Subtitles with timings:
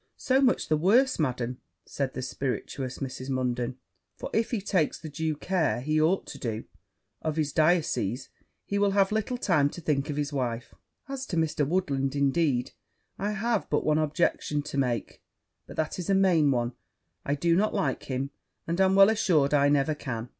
[0.17, 3.29] 'So much the worse, Madam,' said the spiritous Mrs.
[3.29, 3.77] Munden;
[4.15, 6.63] 'for if he takes the due care he ought to do
[7.21, 8.27] of his diocese,
[8.65, 10.73] he will have little time to think of his wife:
[11.07, 11.67] as to Mr.
[11.67, 12.71] Woodland, indeed,
[13.19, 15.21] I have but one objection to make,
[15.67, 16.73] but that is a main one;
[17.23, 18.31] I do not like him,
[18.65, 20.29] and am well assured I never can.